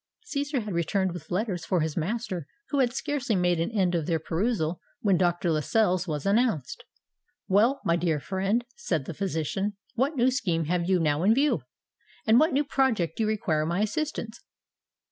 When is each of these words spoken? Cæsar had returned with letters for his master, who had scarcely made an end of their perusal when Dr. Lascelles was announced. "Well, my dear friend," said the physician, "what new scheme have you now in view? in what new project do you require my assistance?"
Cæsar 0.25 0.63
had 0.63 0.73
returned 0.73 1.11
with 1.11 1.29
letters 1.29 1.63
for 1.63 1.81
his 1.81 1.95
master, 1.95 2.47
who 2.69 2.79
had 2.79 2.91
scarcely 2.91 3.35
made 3.35 3.59
an 3.59 3.69
end 3.69 3.93
of 3.93 4.07
their 4.07 4.17
perusal 4.17 4.81
when 5.01 5.15
Dr. 5.15 5.51
Lascelles 5.51 6.07
was 6.07 6.25
announced. 6.25 6.83
"Well, 7.47 7.79
my 7.85 7.97
dear 7.97 8.19
friend," 8.19 8.65
said 8.75 9.05
the 9.05 9.13
physician, 9.13 9.77
"what 9.93 10.15
new 10.15 10.31
scheme 10.31 10.65
have 10.65 10.89
you 10.89 10.99
now 10.99 11.21
in 11.21 11.35
view? 11.35 11.61
in 12.25 12.39
what 12.39 12.51
new 12.51 12.63
project 12.63 13.15
do 13.17 13.25
you 13.25 13.29
require 13.29 13.63
my 13.63 13.81
assistance?" 13.81 14.39